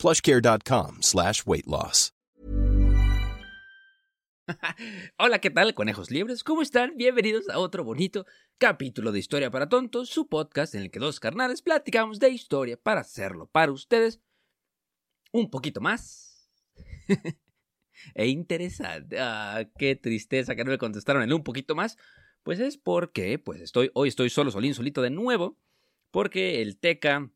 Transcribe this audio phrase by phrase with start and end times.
[0.00, 2.12] plushcare.com slash weight loss.
[5.18, 6.42] Hola, ¿qué tal, conejos libres?
[6.42, 6.96] ¿Cómo están?
[6.96, 8.26] Bienvenidos a otro bonito
[8.58, 12.76] capítulo de Historia para Tontos, su podcast en el que dos carnales platicamos de historia
[12.76, 14.20] para hacerlo para ustedes
[15.32, 16.50] un poquito más
[18.14, 19.18] e interesante.
[19.20, 21.96] Ah, qué tristeza que no me contestaron en un poquito más.
[22.42, 25.58] Pues es porque, pues estoy, hoy estoy solo, solín, solito de nuevo,
[26.10, 27.30] porque el Teca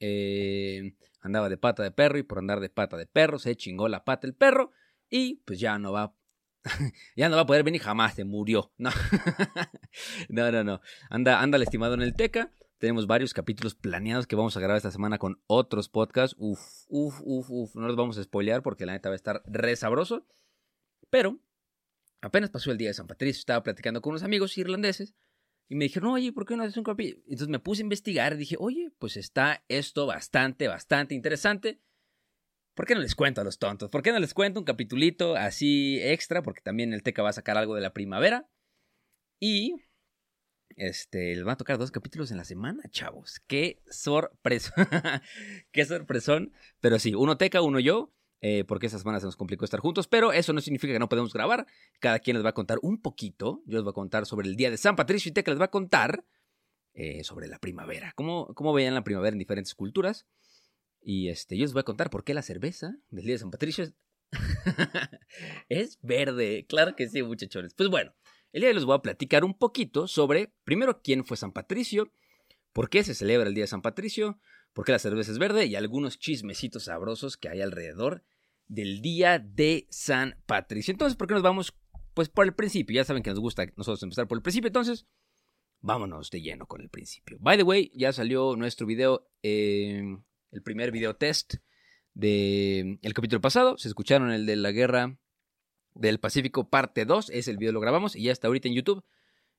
[0.00, 3.88] eh, andaba de pata de perro y por andar de pata de perro se chingó
[3.88, 4.70] la pata el perro
[5.08, 6.14] y pues ya no va
[7.16, 8.72] ya no va a poder venir jamás, se murió.
[8.76, 8.90] No,
[10.28, 10.80] no, no, no.
[11.10, 12.52] Anda, anda el estimado en el Teca.
[12.78, 16.36] Tenemos varios capítulos planeados que vamos a grabar esta semana con otros podcasts.
[16.38, 17.74] Uf, uf, uf, uf.
[17.76, 20.26] No los vamos a spoilear porque la neta va a estar re sabroso.
[21.08, 21.38] Pero
[22.20, 25.14] apenas pasó el día de San Patricio, estaba platicando con unos amigos irlandeses
[25.68, 27.22] y me dijeron, oye, ¿por qué no haces un capítulo?
[27.24, 31.80] Entonces me puse a investigar y dije, oye, pues está esto bastante, bastante interesante.
[32.74, 33.90] ¿Por qué no les cuento a los tontos?
[33.90, 36.42] ¿Por qué no les cuento un capitulito así extra?
[36.42, 38.48] Porque también el Teca va a sacar algo de la primavera.
[39.40, 39.74] Y
[40.76, 43.40] este, les van a tocar dos capítulos en la semana, chavos.
[43.46, 44.74] Qué sorpresa.
[45.72, 46.52] Qué sorpresón.
[46.80, 48.12] Pero sí, uno Teca, uno yo.
[48.42, 51.08] Eh, porque esa semana se nos complicó estar juntos, pero eso no significa que no
[51.08, 51.66] podemos grabar.
[52.00, 53.62] Cada quien les va a contar un poquito.
[53.66, 55.66] Yo les voy a contar sobre el día de San Patricio y Teca les va
[55.66, 56.24] a contar
[56.92, 58.12] eh, sobre la primavera.
[58.14, 60.26] Cómo, cómo veían la primavera en diferentes culturas.
[61.00, 63.50] Y este, yo les voy a contar por qué la cerveza del día de San
[63.50, 63.94] Patricio es,
[65.68, 66.66] es verde.
[66.68, 67.74] Claro que sí, muchachones.
[67.74, 68.14] Pues bueno,
[68.52, 71.52] el día de hoy les voy a platicar un poquito sobre, primero, quién fue San
[71.52, 72.10] Patricio,
[72.72, 74.38] por qué se celebra el día de San Patricio,
[74.76, 78.26] por qué la cerveza es verde y algunos chismecitos sabrosos que hay alrededor
[78.68, 80.92] del día de San Patricio.
[80.92, 81.74] Entonces, ¿por qué nos vamos?
[82.12, 82.94] Pues por el principio.
[82.94, 84.66] Ya saben que nos gusta nosotros empezar por el principio.
[84.66, 85.06] Entonces,
[85.80, 87.38] vámonos de lleno con el principio.
[87.40, 90.02] By the way, ya salió nuestro video, eh,
[90.50, 91.54] el primer video test
[92.12, 93.78] del el capítulo pasado.
[93.78, 95.18] Se escucharon el de la guerra
[95.94, 97.30] del Pacífico parte 2.
[97.30, 99.02] Es el video lo grabamos y ya está ahorita en YouTube.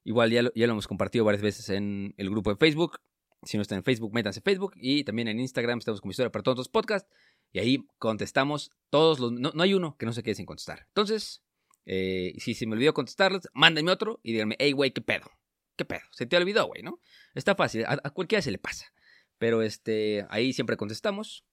[0.04, 3.00] Igual ya lo, ya lo hemos compartido varias veces en el grupo de Facebook.
[3.44, 4.74] Si no están en Facebook, métanse en Facebook.
[4.76, 7.10] Y también en Instagram estamos como Historia para Todos Podcast.
[7.52, 9.32] Y ahí contestamos todos los...
[9.32, 10.86] No, hay uno que no se quede sin contestar.
[10.88, 11.44] Entonces,
[11.86, 15.32] eh, si se me olvidó contestarles, mándenme otro y díganme, hey, güey, ¿qué pedo?
[15.76, 16.02] ¿Qué pedo?
[16.12, 17.00] Se te olvidó, güey, ¿no?
[17.36, 18.86] Está fácil, a, cualquiera se le pasa.
[19.38, 21.46] Pero este, ahí siempre contestamos.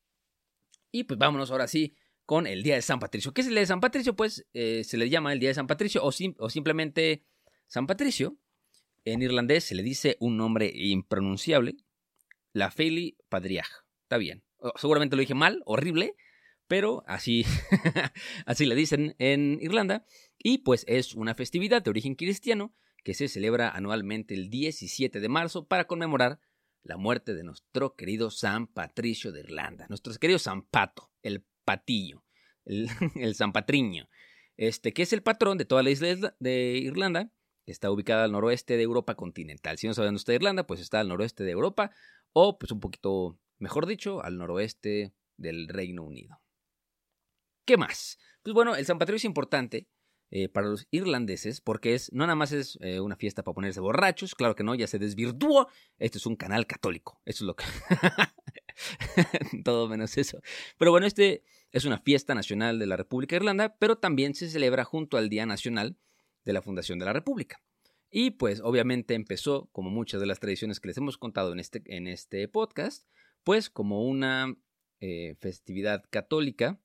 [0.90, 1.94] Y pues vámonos ahora sí
[2.24, 3.34] con el Día de San Patricio.
[3.34, 4.16] ¿Qué es el Día de San Patricio?
[4.16, 7.24] Pues eh, se le llama el Día de San Patricio o, o simplemente
[7.66, 8.38] San Patricio.
[9.04, 11.76] En irlandés se le dice un nombre impronunciable.
[12.52, 13.68] La Feli Padriaj.
[14.02, 14.44] Está bien.
[14.76, 16.14] Seguramente lo dije mal, horrible,
[16.68, 17.44] pero así,
[18.46, 20.06] así le dicen en Irlanda.
[20.38, 25.28] Y pues es una festividad de origen cristiano que se celebra anualmente el 17 de
[25.28, 26.40] marzo para conmemorar
[26.82, 29.86] la muerte de nuestro querido San Patricio de Irlanda.
[29.88, 32.24] Nuestro querido San Pato, el patillo,
[32.64, 32.88] el,
[33.34, 34.08] San Patriño.
[34.56, 37.30] Este, que es el patrón de toda la isla de Irlanda
[37.66, 39.78] está ubicada al noroeste de Europa continental.
[39.78, 41.90] Si no saben usted de Irlanda, pues está al noroeste de Europa
[42.32, 46.40] o pues un poquito, mejor dicho, al noroeste del Reino Unido.
[47.64, 48.18] ¿Qué más?
[48.42, 49.88] Pues bueno, el San Patricio es importante
[50.30, 53.80] eh, para los irlandeses porque es no nada más es eh, una fiesta para ponerse
[53.80, 55.68] borrachos, claro que no, ya se desvirtuó.
[55.98, 57.64] Esto es un canal católico, eso es lo que...
[59.64, 60.40] Todo menos eso.
[60.76, 64.50] Pero bueno, este es una fiesta nacional de la República de Irlanda, pero también se
[64.50, 65.96] celebra junto al Día Nacional
[66.44, 67.60] de la fundación de la República.
[68.16, 71.82] Y pues obviamente empezó, como muchas de las tradiciones que les hemos contado en este,
[71.86, 73.08] en este podcast,
[73.42, 74.56] pues como una
[75.00, 76.80] eh, festividad católica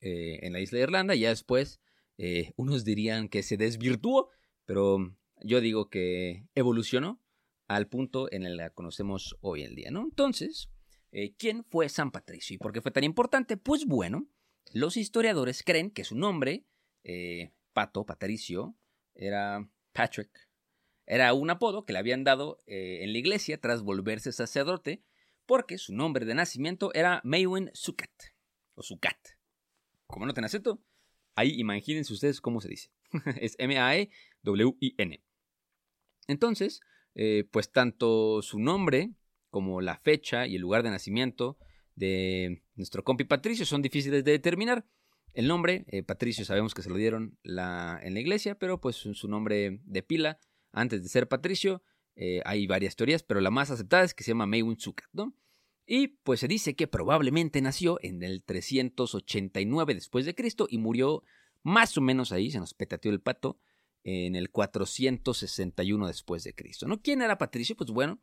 [0.00, 1.14] eh, en la isla de Irlanda.
[1.16, 1.80] Ya después
[2.18, 4.30] eh, unos dirían que se desvirtuó,
[4.64, 5.12] pero
[5.42, 7.20] yo digo que evolucionó
[7.66, 10.02] al punto en el que la conocemos hoy en día, ¿no?
[10.02, 10.70] Entonces,
[11.36, 13.56] ¿quién fue San Patricio y por qué fue tan importante?
[13.56, 14.28] Pues bueno,
[14.72, 16.64] los historiadores creen que su nombre
[17.78, 18.76] Pato, Patricio,
[19.14, 20.48] era Patrick.
[21.06, 25.04] Era un apodo que le habían dado eh, en la iglesia tras volverse sacerdote,
[25.46, 28.10] porque su nombre de nacimiento era Maywin Sukat,
[28.74, 29.16] o Sukat.
[30.08, 30.82] Como no tiene acento,
[31.36, 32.90] ahí imagínense ustedes cómo se dice.
[33.40, 35.22] es M-A-E-W-I-N.
[36.26, 36.80] Entonces,
[37.14, 39.12] eh, pues tanto su nombre
[39.50, 41.58] como la fecha y el lugar de nacimiento
[41.94, 44.84] de nuestro compi Patricio son difíciles de determinar.
[45.38, 49.28] El nombre, eh, Patricio, sabemos que se lo dieron en la iglesia, pero pues su
[49.28, 50.40] nombre de pila,
[50.72, 51.80] antes de ser Patricio,
[52.16, 55.36] eh, hay varias teorías, pero la más aceptada es que se llama Meiwin Sukat, ¿no?
[55.86, 61.22] Y pues se dice que probablemente nació en el 389 después de Cristo y murió
[61.62, 63.60] más o menos ahí, se nos petateó el pato,
[64.02, 66.88] en el 461 después de Cristo.
[66.88, 67.00] ¿no?
[67.00, 67.76] ¿Quién era Patricio?
[67.76, 68.20] Pues bueno,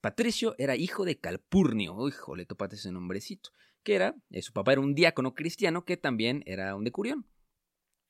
[0.00, 3.50] Patricio era hijo de Calpurnio, híjole, topate ese nombrecito,
[3.84, 7.26] que era, eh, su papá era un diácono cristiano que también era un decurión.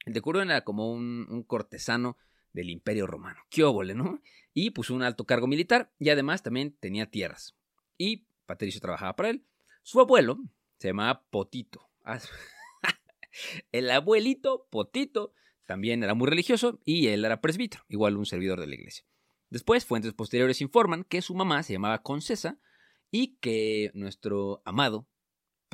[0.06, 2.17] El decurión era como un, cortesano
[2.53, 4.23] del imperio romano, qué óvole, ¿no?
[4.55, 7.56] Y puso un alto cargo militar y además también tenía tierras.
[7.99, 9.44] Y Patricio trabajaba para él.
[9.82, 10.38] Su abuelo
[10.79, 11.91] se llamaba Potito.
[12.05, 12.21] Ah,
[13.73, 15.35] el abuelito Potito
[15.67, 19.05] también era muy religioso y él era presbítero, igual un servidor de la iglesia.
[19.50, 22.59] Después, fuentes posteriores informan que su mamá se llamaba Concesa
[23.11, 25.09] y que nuestro amado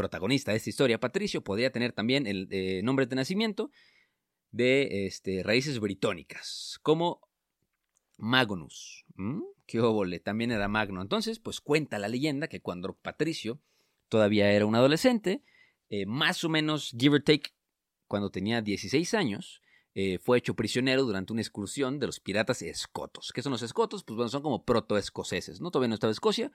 [0.00, 3.70] protagonista de esta historia, Patricio, podría tener también el eh, nombre de nacimiento
[4.50, 7.20] de este, raíces britónicas, como
[8.16, 9.04] Magnus.
[9.66, 11.02] Qué óvole, también era Magno.
[11.02, 13.60] Entonces, pues cuenta la leyenda que cuando Patricio
[14.08, 15.42] todavía era un adolescente,
[15.90, 17.50] eh, más o menos, give or take,
[18.08, 19.60] cuando tenía 16 años,
[19.94, 23.32] eh, fue hecho prisionero durante una excursión de los piratas escotos.
[23.34, 24.02] ¿Qué son los escotos?
[24.02, 25.70] Pues bueno, son como proto-escoceses, ¿no?
[25.70, 26.50] Todavía no estaba Escocia,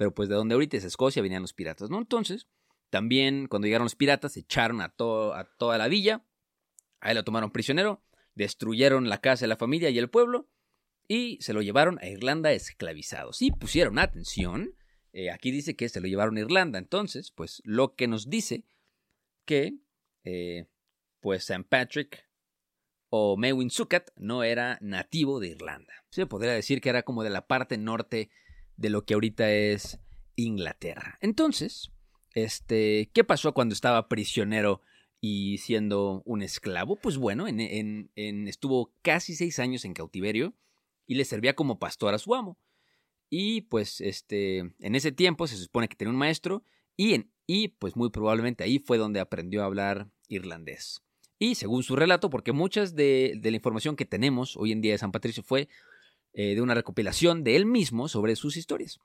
[0.00, 1.98] pero pues de donde ahorita es Escocia venían los piratas, ¿no?
[1.98, 2.46] Entonces,
[2.88, 6.24] también cuando llegaron los piratas, echaron a, a toda la villa,
[7.00, 8.02] ahí lo tomaron prisionero,
[8.34, 10.48] destruyeron la casa de la familia y el pueblo,
[11.06, 13.34] y se lo llevaron a Irlanda esclavizado.
[13.34, 14.74] Sí, pusieron atención,
[15.12, 18.64] eh, aquí dice que se lo llevaron a Irlanda, entonces, pues lo que nos dice
[19.44, 19.80] que,
[20.24, 20.64] eh,
[21.20, 21.68] pues St.
[21.68, 22.26] Patrick
[23.10, 25.92] o Mewin Sukat no era nativo de Irlanda.
[26.08, 28.30] Se podría decir que era como de la parte norte
[28.80, 30.00] de lo que ahorita es
[30.36, 31.18] Inglaterra.
[31.20, 31.92] Entonces,
[32.34, 34.80] este, ¿qué pasó cuando estaba prisionero
[35.20, 36.96] y siendo un esclavo?
[36.96, 40.54] Pues bueno, en, estuvo casi seis años en cautiverio
[41.06, 42.58] y le servía como pastor a su amo.
[43.28, 46.64] Y pues este, en ese tiempo se supone que tenía un maestro
[46.96, 51.02] y, y pues muy probablemente ahí fue donde aprendió a hablar irlandés.
[51.38, 54.98] Y según su relato, porque muchas de, la información que tenemos hoy en día de
[54.98, 55.68] San Patricio fue
[56.32, 58.98] eh, de una recopilación de él mismo sobre sus historias.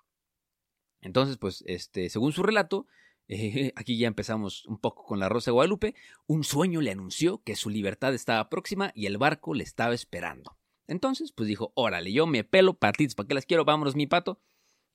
[1.01, 2.87] Entonces, pues, este, según su relato,
[3.27, 5.95] eh, aquí ya empezamos un poco con la Rosa de Guadalupe,
[6.27, 10.57] un sueño le anunció que su libertad estaba próxima y el barco le estaba esperando.
[10.87, 13.65] Entonces, pues dijo, órale, yo me pelo patitas, ¿para qué las quiero?
[13.65, 14.39] Vámonos, mi pato.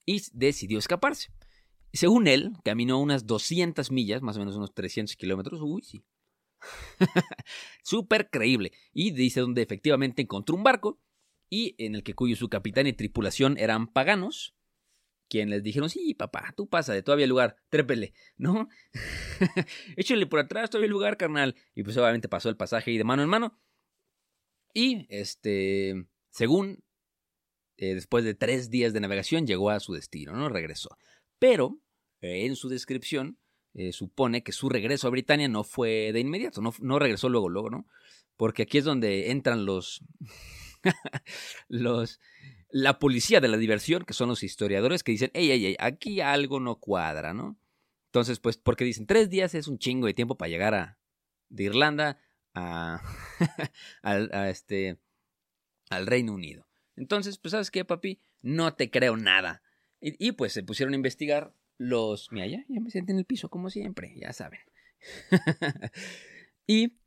[0.07, 1.31] Y decidió escaparse.
[1.93, 5.61] Según él, caminó unas 200 millas, más o menos unos 300 kilómetros.
[5.61, 6.05] Uy, sí,
[7.83, 8.73] Súper creíble.
[8.93, 10.99] Y dice donde efectivamente encontró un barco
[11.51, 14.55] y en el que cuyo su capitán y tripulación eran paganos,
[15.29, 18.69] quien les dijeron, sí, papá, tú pasa de todavía lugar, trépele, ¿no?
[19.97, 21.57] Échale por atrás, todavía lugar, carnal.
[21.75, 23.61] Y pues obviamente pasó el pasaje y de mano en mano.
[24.73, 26.83] Y, este, según,
[27.77, 30.49] eh, después de tres días de navegación, llegó a su destino, ¿no?
[30.49, 30.97] Regresó.
[31.39, 31.81] Pero,
[32.21, 33.39] en su descripción,
[33.75, 37.49] eh, supone que su regreso a Britania no fue de inmediato, no, no regresó luego,
[37.49, 37.87] luego, ¿no?
[38.37, 40.03] Porque aquí es donde entran los,
[41.69, 42.21] los,
[42.71, 46.21] la policía de la diversión, que son los historiadores, que dicen, ey, ey, ey, aquí
[46.21, 47.59] algo no cuadra, ¿no?
[48.07, 50.99] Entonces, pues, porque dicen, tres días es un chingo de tiempo para llegar a,
[51.49, 52.19] de Irlanda
[52.55, 53.01] a,
[54.49, 54.99] este,
[55.91, 56.67] al Reino Unido.
[56.97, 58.21] Entonces, pues, ¿sabes qué, papi?
[58.43, 59.63] No te creo nada.
[60.01, 62.33] Y, pues se pusieron a investigar los...
[62.33, 64.61] Mira, ya, me senté en el piso como siempre, ya saben.
[66.67, 67.00] y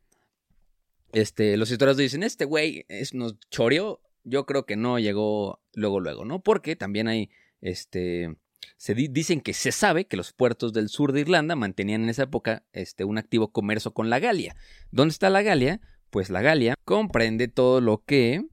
[1.14, 6.00] este, los historiadores dicen, este güey es, nos choreó, yo creo que no llegó luego,
[6.00, 6.42] luego, ¿no?
[6.42, 7.30] Porque también hay,
[7.62, 8.36] este,
[8.78, 12.24] se dicen que se sabe que los puertos del sur de Irlanda mantenían en esa
[12.24, 14.56] época este, un activo comercio con la Galia.
[14.92, 15.82] ¿Dónde está la Galia?
[16.10, 18.46] Pues la Galia comprende todo lo que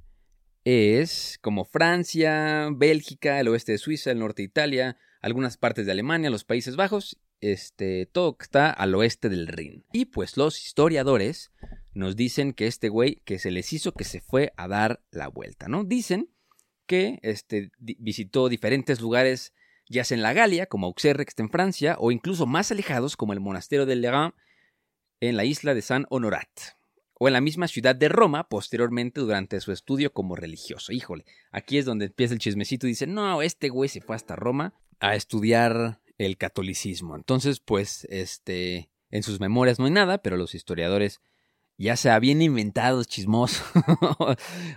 [0.65, 5.93] es como Francia, Bélgica, el oeste de Suiza, el norte de Italia, algunas partes de
[5.93, 9.85] Alemania, los Países Bajos, este, todo está al oeste del Rin.
[9.93, 11.51] Y pues los historiadores
[11.93, 15.29] nos dicen que este güey que se les hizo que se fue a dar la
[15.29, 15.85] vuelta, ¿no?
[15.85, 16.31] Dicen
[16.87, 19.53] que este, visitó diferentes lugares,
[19.89, 23.17] ya sea en la Galia, como Auxerre, que está en Francia, o incluso más alejados,
[23.17, 24.35] como el monasterio de Lerins,
[25.21, 26.49] en la isla de San Honorat,
[27.15, 30.93] o en la misma ciudad de Roma, posteriormente durante su estudio como religioso.
[30.93, 34.35] Híjole, aquí es donde empieza el chismecito y dice, no, este güey se fue hasta
[34.35, 37.15] Roma a estudiar el catolicismo.
[37.17, 41.21] Entonces, pues, este, en sus memorias no hay nada, pero los historiadores
[41.85, 43.67] ya se habían inventado chismosos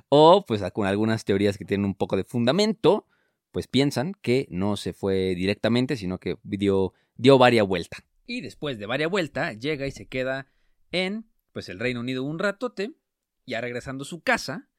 [0.10, 3.07] o pues con algunas teorías que tienen un poco de fundamento,
[3.51, 7.98] pues piensan que no se fue directamente, sino que dio, dio varia vuelta.
[8.25, 10.48] Y después de varia vuelta llega y se queda
[10.91, 12.93] en pues, el Reino Unido un ratote,
[13.45, 14.69] ya regresando a su casa,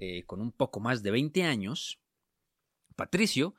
[0.00, 2.00] eh, con un poco más de 20 años,
[2.96, 3.54] Patricio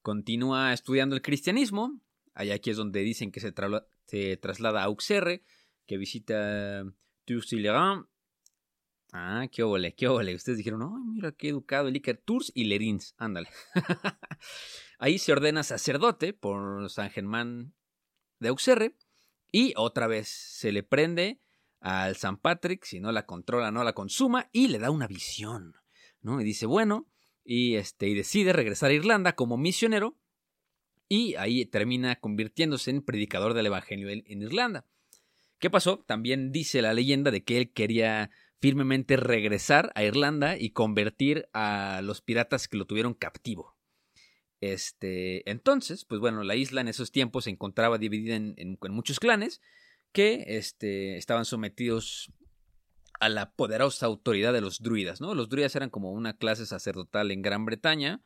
[0.00, 2.00] continúa estudiando el cristianismo.
[2.34, 3.50] Allá aquí es donde dicen que se,
[4.36, 5.42] traslada a Auxerre,
[5.86, 6.84] que visita
[9.12, 10.34] Ah, qué ole, qué ole.
[10.34, 13.14] Ustedes dijeron, oh, mira qué educado el Iker Tours y Lerins.
[13.16, 13.48] Ándale.
[14.98, 17.74] Ahí se ordena sacerdote por San Germán
[18.40, 18.96] de Auxerre.
[19.52, 21.40] Y otra vez se le prende
[21.78, 25.74] al San Patrick, si no la controla, no la consuma, y le da una visión.
[26.20, 26.40] ¿no?
[26.40, 27.08] Y dice, bueno,
[27.44, 30.18] y, este, y decide regresar a Irlanda como misionero
[31.08, 34.86] y ahí termina convirtiéndose en predicador del Evangelio en Irlanda.
[35.64, 36.04] ¿Qué pasó?
[36.06, 38.28] También dice la leyenda de que él quería
[38.60, 43.74] firmemente regresar a Irlanda y convertir a los piratas que lo tuvieron captivo.
[44.60, 49.62] Este, entonces, pues bueno, la isla en esos tiempos se encontraba dividida en, muchos clanes
[50.12, 52.30] que este, estaban sometidos
[53.18, 55.34] a la poderosa autoridad de los druidas, ¿no?
[55.34, 58.22] Los druidas eran como una clase sacerdotal en Gran Bretaña,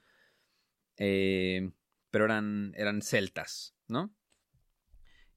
[0.97, 1.71] eh,
[2.11, 4.13] pero eran, eran celtas, ¿no?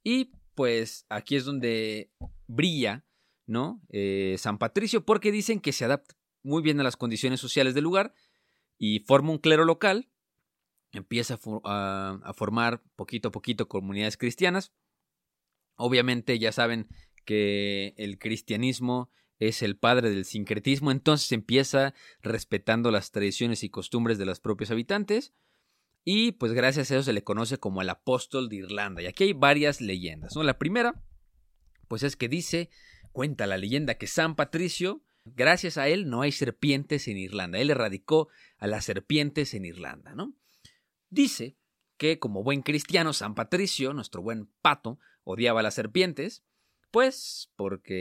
[0.03, 0.31] Y
[0.62, 2.12] pues aquí es donde
[2.46, 3.03] brilla,
[3.48, 3.82] ¿no?
[3.89, 6.13] Eh, San Patricio, porque dicen que se adapta
[6.44, 8.13] muy bien a las condiciones sociales del lugar
[8.77, 10.12] y forma un clero local,
[10.91, 14.72] empieza a, a formar poquito a poquito comunidades cristianas.
[15.77, 16.89] Obviamente ya saben
[17.25, 24.20] que el cristianismo es el padre del sincretismo, entonces empieza respetando las tradiciones y costumbres
[24.20, 25.34] de los propios habitantes.
[26.03, 29.01] Y pues gracias a eso se le conoce como el apóstol de Irlanda.
[29.01, 30.36] Y aquí hay varias leyendas.
[30.36, 30.43] ¿no?
[30.43, 31.03] La primera,
[31.88, 32.70] pues es que dice,
[33.12, 37.60] cuenta la leyenda que San Patricio, gracias a él no hay serpientes en Irlanda.
[37.60, 40.34] Él erradicó a las serpientes en Irlanda, ¿no?
[41.10, 41.58] Dice
[41.98, 46.43] que como buen cristiano, San Patricio, nuestro buen pato, odiaba a las serpientes,
[46.89, 48.00] pues porque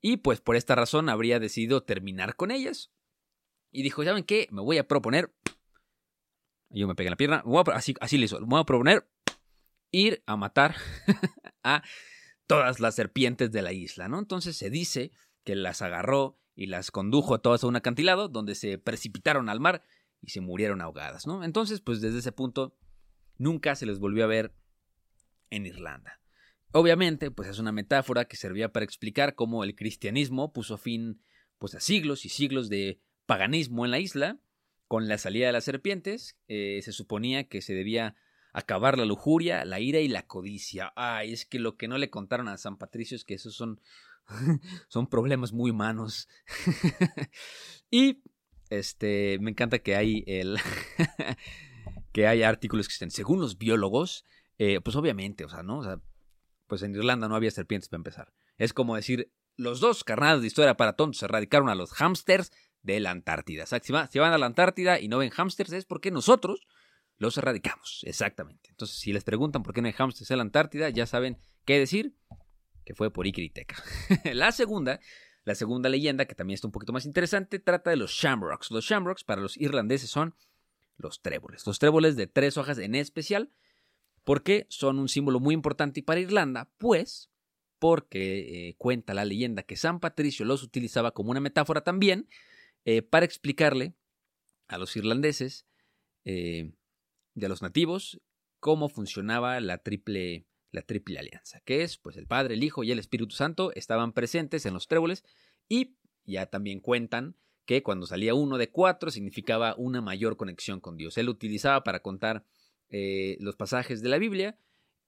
[0.00, 2.90] Y pues por esta razón habría decidido terminar con ellas.
[3.70, 4.48] Y dijo, ¿saben qué?
[4.50, 5.34] Me voy a proponer...
[6.70, 7.44] Yo me pegué en la pierna.
[7.74, 8.40] así, así le hizo.
[8.40, 9.08] Me voy a proponer
[9.90, 10.76] ir a matar
[11.64, 11.82] a
[12.46, 14.18] todas las serpientes de la isla, ¿no?
[14.18, 15.12] Entonces se dice
[15.44, 19.60] que las agarró y las condujo a todas a un acantilado donde se precipitaron al
[19.60, 19.82] mar
[20.20, 21.44] y se murieron ahogadas, ¿no?
[21.44, 22.76] Entonces, pues desde ese punto
[23.38, 24.54] nunca se les volvió a ver
[25.50, 26.19] en Irlanda.
[26.72, 31.20] Obviamente, pues es una metáfora que servía para explicar cómo el cristianismo puso fin
[31.58, 34.40] pues a siglos y siglos de paganismo en la isla.
[34.86, 38.16] Con la salida de las serpientes, eh, se suponía que se debía
[38.52, 40.92] acabar la lujuria, la ira y la codicia.
[40.96, 43.80] Ay, es que lo que no le contaron a San Patricio es que esos son,
[44.88, 46.28] son problemas muy humanos.
[47.90, 48.22] y
[48.70, 50.56] este, me encanta que hay el
[52.12, 54.24] que hay artículos que dicen, según los biólogos,
[54.58, 55.78] eh, pues obviamente, o sea, ¿no?
[55.78, 56.00] O sea,
[56.70, 58.32] pues en Irlanda no había serpientes para empezar.
[58.56, 63.00] Es como decir, los dos carnales de historia para tontos erradicaron a los hámsters de
[63.00, 63.66] la Antártida.
[63.66, 66.66] si, van a la Antártida y no ven hámsters es porque nosotros
[67.18, 68.02] los erradicamos.
[68.06, 68.70] Exactamente.
[68.70, 71.76] Entonces, si les preguntan por qué no hay hámsters en la Antártida, ya saben qué
[71.80, 72.14] decir,
[72.84, 73.74] que fue por Icriteca.
[74.32, 75.00] la segunda,
[75.42, 78.70] la segunda leyenda, que también está un poquito más interesante, trata de los shamrocks.
[78.70, 80.36] Los shamrocks para los irlandeses son
[80.98, 81.66] los tréboles.
[81.66, 83.50] Los tréboles de tres hojas en especial
[84.30, 87.32] porque son un símbolo muy importante para Irlanda, pues
[87.80, 92.28] porque eh, cuenta la leyenda que San Patricio los utilizaba como una metáfora también
[92.84, 93.96] eh, para explicarle
[94.68, 95.66] a los irlandeses
[96.24, 96.70] eh,
[97.34, 98.20] y a los nativos
[98.60, 102.92] cómo funcionaba la triple, la triple alianza, que es pues el Padre, el Hijo y
[102.92, 105.24] el Espíritu Santo estaban presentes en los tréboles
[105.68, 107.34] y ya también cuentan
[107.66, 111.18] que cuando salía uno de cuatro significaba una mayor conexión con Dios.
[111.18, 112.44] Él utilizaba para contar
[112.90, 114.58] eh, los pasajes de la Biblia,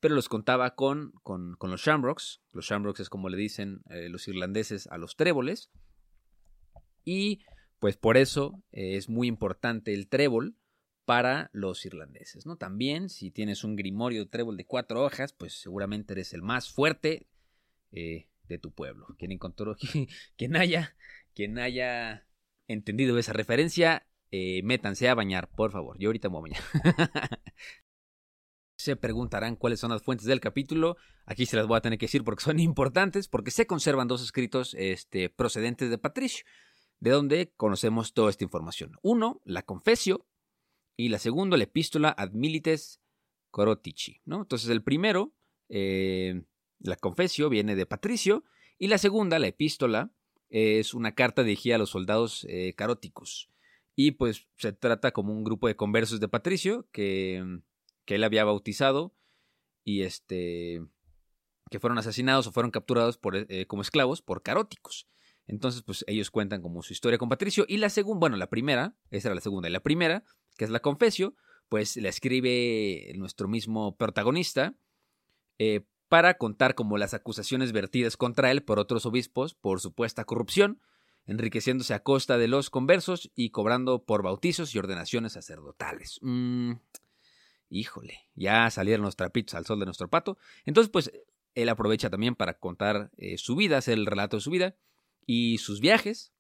[0.01, 2.41] pero los contaba con, con, los shamrocks.
[2.53, 5.71] Los shamrocks es como le dicen eh, los irlandeses a los tréboles.
[7.05, 7.41] Y
[7.79, 10.57] pues por eso eh, es muy importante el trébol
[11.05, 12.57] para los irlandeses, ¿no?
[12.57, 16.71] También, si tienes un grimorio de trébol de cuatro hojas, pues seguramente eres el más
[16.71, 17.27] fuerte
[17.91, 19.07] de tu pueblo.
[19.19, 19.77] Quien encontró,
[20.37, 20.97] quien haya,
[21.35, 22.27] quien haya
[22.69, 24.07] entendido esa referencia,
[24.65, 25.99] métanse a bañar, por favor.
[25.99, 27.41] Yo ahorita me voy a bañar.
[28.77, 30.97] Se preguntarán cuáles son las fuentes del capítulo.
[31.25, 34.25] Aquí se las voy a tener que decir porque son importantes, porque se conservan dos
[34.25, 36.45] escritos este, procedentes de Patricio,
[36.99, 38.99] de donde conocemos toda esta información.
[39.03, 40.27] Uno, la Confesio,
[40.97, 43.01] y la segunda, la Epístola ad Milites
[43.51, 44.21] Corotici.
[44.25, 44.43] ¿no?
[44.43, 45.33] Entonces, el primero,
[45.69, 46.43] eh,
[46.81, 48.45] la Confesio, viene de Patricio,
[48.79, 50.11] y la segunda, la Epístola,
[50.49, 53.49] es una carta dirigida a los soldados eh, caróticos.
[53.95, 57.61] Y pues se trata como un grupo de conversos de Patricio que,
[58.05, 59.15] que él había bautizado
[59.85, 60.83] y este
[61.71, 65.09] que fueron asesinados o fueron capturados por, eh, como esclavos por caróticos.
[65.47, 67.65] Entonces, pues ellos cuentan como su historia con Patricio.
[67.67, 69.69] Y la segunda, bueno, la primera, esa era la segunda.
[69.69, 70.23] Y la primera,
[70.57, 71.35] que es la Confesio,
[71.69, 74.75] pues la escribe nuestro mismo protagonista
[75.59, 80.83] eh, para contar como las acusaciones vertidas contra él por otros obispos por supuesta corrupción,
[81.27, 86.19] enriqueciéndose a costa de los conversos y cobrando por bautizos y ordenaciones sacerdotales.
[86.23, 86.73] Mm,
[87.69, 90.39] híjole, ya salieron los trapitos al sol de nuestro pato.
[90.65, 91.13] Entonces, pues
[91.55, 94.77] él aprovecha también para contar eh, su vida, hacer el relato de su vida
[95.27, 96.33] y sus viajes.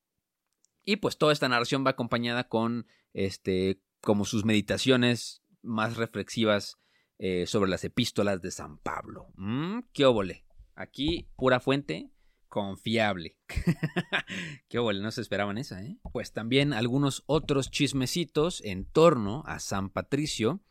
[0.85, 6.79] Y pues toda esta narración va acompañada con este como sus meditaciones más reflexivas
[7.19, 9.29] eh, sobre las epístolas de San Pablo.
[9.37, 10.45] Mm, ¡Qué óvole!
[10.75, 12.11] Aquí, pura fuente
[12.53, 13.39] confiable.
[14.69, 15.01] ¡Qué óvole!
[15.01, 15.97] No se esperaban esa, ¿eh?
[16.13, 20.63] Pues también algunos otros chismecitos en torno a San Patricio.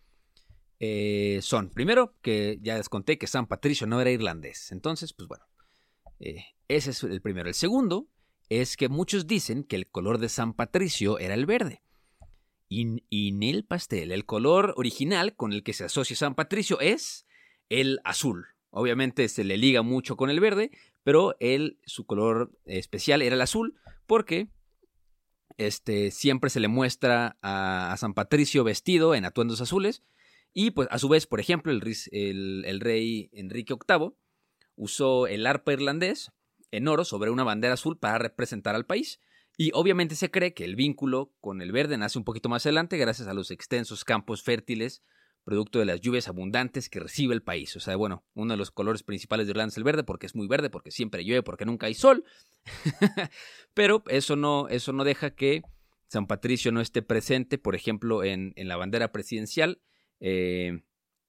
[0.80, 4.72] Eh, son, primero, que ya les conté que San Patricio no era irlandés.
[4.72, 5.44] Entonces, pues bueno,
[6.20, 7.50] eh, ese es el primero.
[7.50, 8.08] El segundo
[8.48, 11.82] es que muchos dicen que el color de San Patricio era el verde.
[12.70, 17.26] Y, en el pastel, el color original con el que se asocia San Patricio es
[17.70, 18.46] el azul.
[18.70, 20.70] Obviamente se le liga mucho con el verde,
[21.03, 24.50] pero él, su color especial era el azul porque
[25.58, 30.03] este, siempre se le muestra a, San Patricio vestido en atuendos azules.
[30.53, 34.12] Y pues a su vez, por ejemplo, el, el rey Enrique VIII
[34.75, 36.31] usó el arpa irlandés
[36.72, 39.20] en oro sobre una bandera azul para representar al país.
[39.58, 42.97] Y obviamente se cree que el vínculo con el verde nace un poquito más adelante
[42.97, 45.04] gracias a los extensos campos fértiles
[45.43, 47.75] producto de las lluvias abundantes que recibe el país.
[47.75, 50.36] O sea, bueno, uno de los colores principales de Irlanda es el verde porque es
[50.36, 52.23] muy verde, porque siempre llueve, porque nunca hay sol.
[53.73, 55.63] Pero eso no, eso no deja que
[56.08, 59.82] San Patricio no esté presente, por ejemplo, en, la bandera presidencial.
[60.19, 60.84] Eh,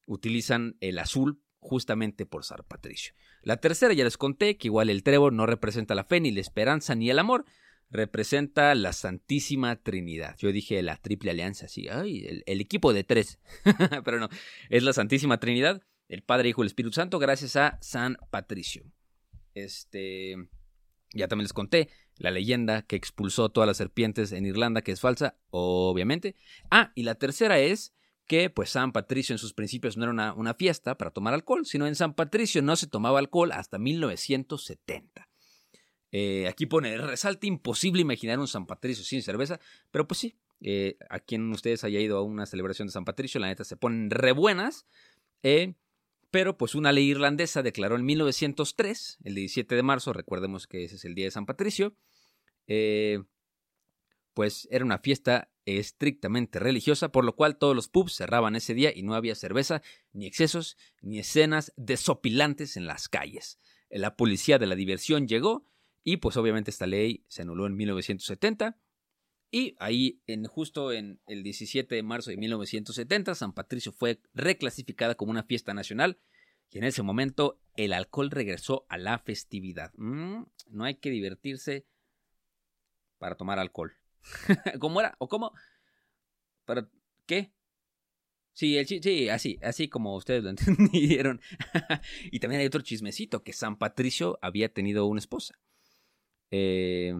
[0.05, 3.13] utilizan el azul justamente por San Patricio.
[3.41, 6.41] La tercera ya les conté que igual el trébol no representa la fe, ni la
[6.41, 7.45] esperanza, ni el amor,
[7.93, 10.35] representa la Santísima Trinidad.
[10.39, 13.39] Yo dije la Triple Alianza, sí, ay, el, equipo de tres,
[14.03, 14.29] pero no,
[14.69, 18.83] es la Santísima Trinidad, el Padre, Hijo y el Espíritu Santo, gracias a San Patricio.
[19.53, 20.35] Este,
[21.13, 24.99] ya también les conté la leyenda que expulsó todas las serpientes en Irlanda, que es
[24.99, 26.35] falsa, obviamente.
[26.71, 27.93] Ah, y la tercera es
[28.25, 31.65] que pues San Patricio en sus principios no era una, una fiesta para tomar alcohol,
[31.67, 35.29] sino en San Patricio no se tomaba alcohol hasta 1970.
[36.15, 40.95] Eh, aquí pone, resalta imposible imaginar un San Patricio sin cerveza, pero pues sí, eh,
[41.09, 44.11] a quien ustedes haya ido a una celebración de San Patricio, la neta se ponen
[44.11, 44.85] re buenas,
[45.41, 45.73] eh,
[46.29, 50.97] pero pues una ley irlandesa declaró en 1903, el 17 de marzo, recordemos que ese
[50.97, 51.95] es el día de San Patricio,
[54.35, 58.91] pues era una fiesta estrictamente religiosa, por lo cual todos los pubs cerraban ese día
[58.95, 63.59] y no había cerveza, ni excesos, ni escenas desopilantes en las calles.
[63.89, 65.65] La policía de la diversión llegó
[66.03, 68.77] y pues obviamente esta ley se anuló en 1970.
[69.51, 75.15] Y ahí, en, justo en el 17 de marzo de 1970, San Patricio fue reclasificada
[75.15, 76.19] como una fiesta nacional.
[76.69, 79.93] Y en ese momento el alcohol regresó a la festividad.
[79.95, 81.85] Mm, no hay que divertirse
[83.19, 83.93] para tomar alcohol.
[84.79, 85.15] ¿Cómo era?
[85.19, 85.53] ¿O cómo?
[86.65, 86.89] ¿Para
[87.27, 87.53] qué?
[88.53, 91.41] Sí, sí, así, así como ustedes lo entendieron.
[92.31, 95.55] y también hay otro chismecito, que San Patricio había tenido una esposa.
[96.55, 97.15] Eh,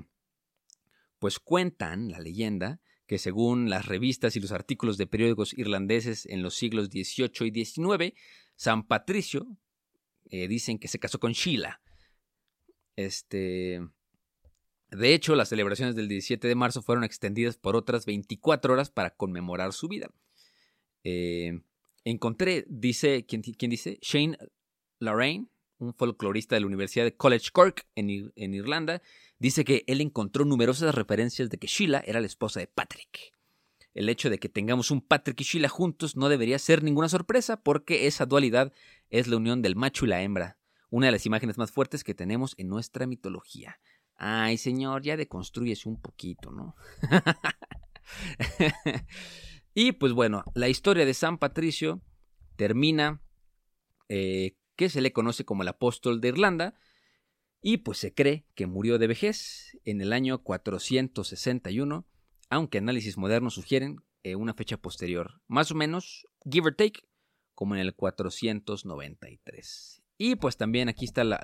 [1.17, 6.43] pues cuentan la leyenda que según las revistas y los artículos de periódicos irlandeses en
[6.43, 8.13] los siglos XVIII y XIX,
[8.56, 9.48] San Patricio
[10.30, 11.82] eh, dicen que se casó con Sheila.
[12.96, 13.82] Este,
[14.91, 19.15] de hecho, las celebraciones del 17 de marzo fueron extendidas por otras 24 horas para
[19.15, 20.12] conmemorar su vida.
[21.04, 21.60] Eh,
[22.04, 23.98] encontré, dice, ¿quién, ¿quién, dice?
[24.04, 24.38] Shane
[25.00, 25.48] Lorraine,
[25.84, 29.02] un folclorista de la Universidad de College Cork en, Irlanda,
[29.39, 33.34] dice que él encontró numerosas referencias de que Sheila era la esposa de Patrick.
[33.93, 37.62] El hecho de que tengamos un Patrick y Sheila juntos no debería ser ninguna sorpresa
[37.62, 38.74] porque esa dualidad
[39.10, 40.58] es la unión del macho y la hembra,
[40.89, 43.80] una de las imágenes más fuertes que tenemos en nuestra mitología.
[44.15, 46.76] Ay, señor, ya deconstruyese un poquito, ¿no?
[49.74, 52.02] y pues bueno, la historia de San Patricio
[52.56, 53.22] termina,
[54.10, 56.75] eh, que se le conoce como el apóstol de Irlanda,
[57.62, 62.05] y pues se cree que murió de vejez en el año 461,
[62.49, 67.07] aunque análisis modernos sugieren eh, una fecha posterior, más o menos, give or take,
[67.55, 70.03] como en el 493.
[70.17, 71.39] Y pues también aquí está la,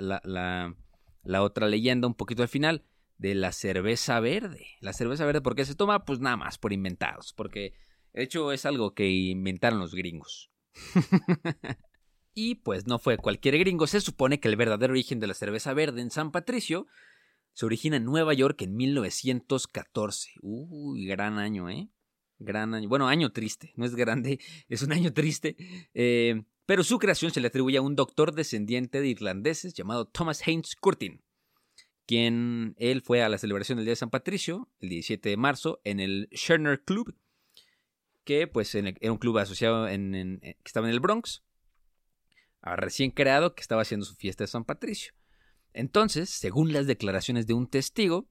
[1.24, 2.86] la, otra leyenda un poquito al final
[3.18, 4.68] de la cerveza verde.
[4.82, 6.06] La cerveza verde, ¿por qué se toma?
[6.06, 7.74] Pues nada más, por inventados, porque
[8.14, 10.52] de hecho es algo que inventaron los gringos.
[12.42, 15.74] y pues no fue cualquier gringo, se supone que el verdadero origen de la cerveza
[15.74, 16.88] verde en San Patricio
[17.52, 20.36] se origina en Nueva York en 1914.
[20.42, 21.90] Uy, gran año, ¿eh?
[22.38, 22.88] Gran año.
[22.88, 25.58] Bueno, año triste, no es grande, es un año triste.
[25.94, 30.42] Eh, pero su creación se le atribuye a un doctor descendiente de irlandeses llamado Thomas
[30.48, 31.22] Haynes Curtin,
[32.06, 35.82] quien él fue a la celebración del Día de San Patricio, el 17 de marzo,
[35.84, 37.18] en el Scherner Club,
[38.24, 41.44] que pues era un club asociado en, que estaba en el Bronx,
[42.62, 45.14] recién creado, que estaba haciendo su fiesta de San Patricio.
[45.74, 48.28] Entonces, según las declaraciones de un testigo,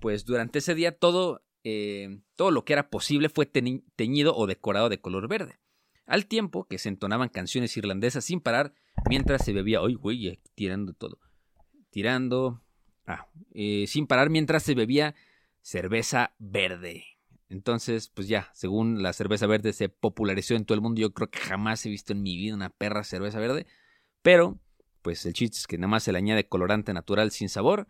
[0.00, 4.88] pues durante ese día todo eh, todo lo que era posible fue teñido o decorado
[4.88, 5.58] de color verde.
[6.06, 8.72] Al tiempo que se entonaban canciones irlandesas sin parar
[9.08, 10.40] mientras se bebía, ¡ay, güey!
[10.54, 11.18] Tirando todo.
[11.90, 12.62] Tirando.
[13.06, 15.14] Ah, eh, sin parar mientras se bebía
[15.60, 17.17] cerveza verde.
[17.48, 21.30] Entonces, pues ya, según la cerveza verde se popularizó en todo el mundo, yo creo
[21.30, 23.66] que jamás he visto en mi vida una perra cerveza verde.
[24.22, 24.60] Pero,
[25.02, 27.88] pues el chiste es que nada más se le añade colorante natural sin sabor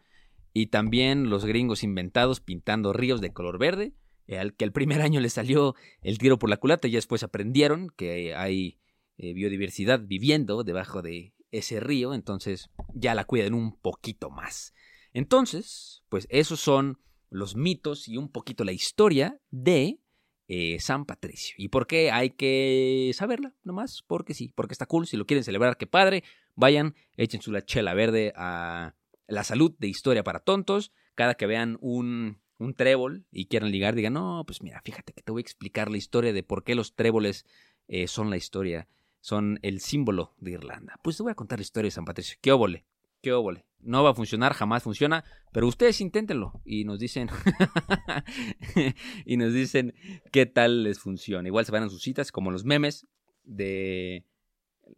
[0.53, 3.95] y también los gringos inventados pintando ríos de color verde,
[4.29, 7.91] al que el primer año les salió el tiro por la culata y después aprendieron
[7.97, 8.79] que hay
[9.17, 14.75] eh, biodiversidad viviendo debajo de ese río, entonces ya la cuidan un poquito más.
[15.13, 20.01] Entonces, pues esos son los mitos y un poquito la historia de
[20.49, 21.55] eh, San Patricio.
[21.59, 23.55] ¿Y por qué hay que saberla?
[23.65, 25.07] Nomás porque sí, porque está cool.
[25.07, 26.25] Si lo quieren celebrar, qué padre.
[26.55, 28.95] Vayan, echen su la chela verde a
[29.27, 30.91] la salud de historia para tontos.
[31.15, 35.23] Cada que vean un, un trébol y quieran ligar, digan, no, pues mira, fíjate que
[35.23, 37.45] te voy a explicar la historia de por qué los tréboles
[37.87, 38.89] eh, son la historia,
[39.21, 40.99] son el símbolo de Irlanda.
[41.03, 42.39] Pues te voy a contar la historia de San Patricio.
[42.41, 42.87] ¿Qué óvole?
[43.21, 43.68] ¿Qué óvole?
[43.81, 47.29] No va a funcionar, jamás funciona, pero ustedes inténtenlo y nos dicen
[49.25, 49.95] y nos dicen
[50.33, 51.47] qué tal les funciona.
[51.49, 53.07] Igual se van a sus citas como los memes
[53.45, 54.25] de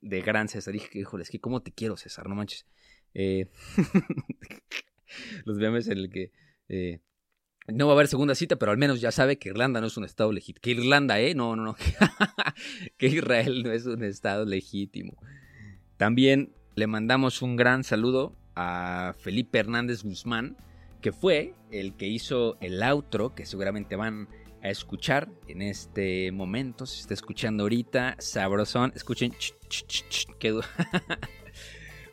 [0.01, 0.73] de gran César.
[0.73, 2.67] Dije, híjole, es que cómo te quiero, César, no manches.
[3.15, 3.49] Eh,
[5.45, 6.33] los memes en el que
[6.69, 7.01] eh,
[7.69, 9.97] no va a haber segunda cita, pero al menos ya sabe que Irlanda no es
[9.97, 10.61] un estado legítimo.
[10.63, 11.35] Que Irlanda, ¿eh?
[11.35, 11.77] No, no, no.
[12.97, 15.17] que Israel no es un estado legítimo.
[15.97, 18.37] También le mandamos un gran saludo
[19.19, 20.57] Felipe Hernández Guzmán,
[21.01, 24.29] que fue el que hizo el outro, que seguramente van
[24.63, 26.87] a escuchar en este momento.
[26.87, 28.93] Se está escuchando ahorita, sabrosón.
[28.95, 29.33] Escuchen,
[30.39, 30.53] qué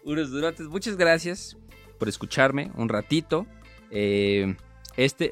[0.04, 0.68] unos durotes.
[0.68, 1.58] Muchas gracias
[2.00, 3.46] por escucharme un ratito.
[3.92, 4.56] Eh,
[4.96, 5.32] este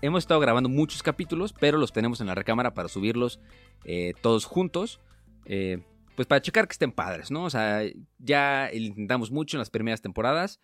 [0.00, 3.40] hemos estado grabando muchos capítulos, pero los tenemos en la recámara para subirlos
[3.84, 5.00] eh, todos juntos.
[5.44, 5.82] Eh,
[6.16, 7.44] pues para checar que estén padres, ¿no?
[7.44, 7.82] O sea,
[8.18, 10.60] ya intentamos mucho en las primeras temporadas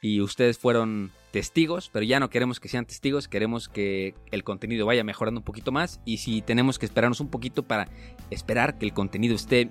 [0.00, 4.86] y ustedes fueron testigos, pero ya no queremos que sean testigos, queremos que el contenido
[4.86, 7.88] vaya mejorando un poquito más y si tenemos que esperarnos un poquito para
[8.30, 9.70] esperar que el contenido esté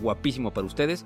[0.00, 1.04] guapísimo para ustedes,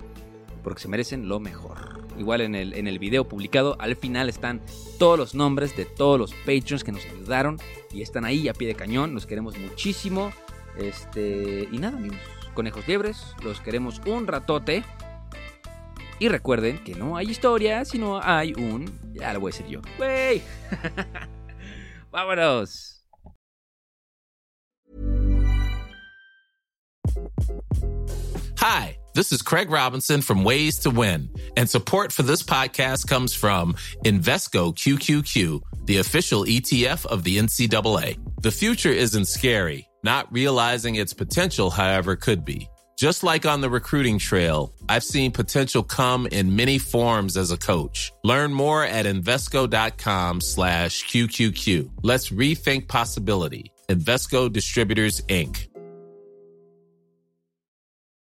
[0.63, 2.07] porque se merecen lo mejor.
[2.19, 4.61] Igual en el, en el video publicado, al final están
[4.99, 7.59] todos los nombres de todos los patrons que nos ayudaron
[7.93, 9.15] y están ahí a pie de cañón.
[9.15, 10.31] Los queremos muchísimo.
[10.79, 12.19] Este, y nada, amigos,
[12.55, 14.85] conejos liebres, los queremos un ratote.
[16.19, 18.99] Y recuerden que no hay historia, sino hay un.
[19.13, 19.81] Ya lo voy a decir yo.
[19.99, 20.43] ¡Wey!
[22.13, 23.05] ¡Vámonos!
[28.59, 28.97] Hi.
[29.15, 33.75] This is Craig Robinson from Ways to Win, and support for this podcast comes from
[34.05, 38.19] Invesco QQQ, the official ETF of the NCAA.
[38.43, 39.87] The future isn't scary.
[40.05, 42.69] Not realizing its potential, however, could be.
[42.97, 47.57] Just like on the recruiting trail, I've seen potential come in many forms as a
[47.57, 48.13] coach.
[48.23, 51.91] Learn more at Invesco.com slash QQQ.
[52.03, 53.73] Let's rethink possibility.
[53.89, 55.69] Invesco Distributors, Inc.